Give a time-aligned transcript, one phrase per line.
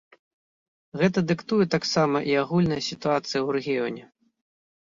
[1.01, 4.03] Гэта дыктуе таксама і агульная сітуацыя ў рэгіёне.